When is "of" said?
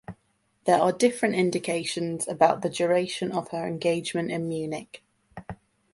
3.31-3.49